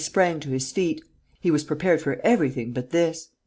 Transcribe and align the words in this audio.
]Lupin 0.01 0.05
sprang 0.09 0.39
to 0.39 0.49
his 0.49 0.71
feet. 0.71 1.03
He 1.41 1.51
was 1.51 1.63
prepared 1.63 2.01
for 2.01 2.19
everything 2.23 2.71
but 2.71 2.89
this. 2.89 3.29